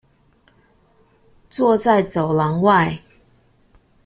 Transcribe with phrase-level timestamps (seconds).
[1.47, 3.03] 坐在走廊外